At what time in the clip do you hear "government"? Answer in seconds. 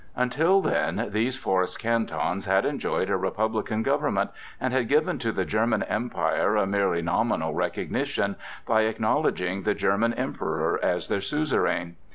3.83-4.31